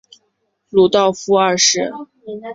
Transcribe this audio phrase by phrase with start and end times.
[0.71, 1.91] 鲁道夫二世。